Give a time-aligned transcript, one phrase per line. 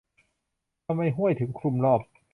[0.85, 2.01] ทำไมห้วยถึงคลุมรอบ?